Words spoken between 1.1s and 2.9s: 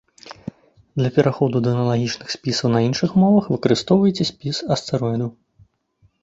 пераходу да аналагічных спісаў на